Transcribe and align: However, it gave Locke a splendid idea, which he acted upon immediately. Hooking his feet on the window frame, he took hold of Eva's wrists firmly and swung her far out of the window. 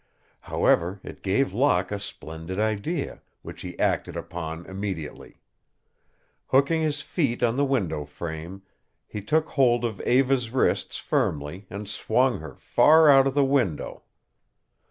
However, 0.39 0.99
it 1.03 1.21
gave 1.21 1.53
Locke 1.53 1.91
a 1.91 1.99
splendid 1.99 2.57
idea, 2.59 3.21
which 3.43 3.61
he 3.61 3.77
acted 3.77 4.15
upon 4.15 4.65
immediately. 4.65 5.41
Hooking 6.47 6.81
his 6.81 7.03
feet 7.03 7.43
on 7.43 7.55
the 7.55 7.63
window 7.63 8.05
frame, 8.05 8.63
he 9.05 9.21
took 9.21 9.49
hold 9.49 9.85
of 9.85 10.01
Eva's 10.01 10.49
wrists 10.49 10.97
firmly 10.97 11.67
and 11.69 11.87
swung 11.87 12.39
her 12.39 12.55
far 12.55 13.11
out 13.11 13.27
of 13.27 13.35
the 13.35 13.45
window. 13.45 14.01